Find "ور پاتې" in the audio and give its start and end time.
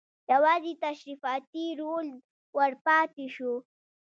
2.57-3.25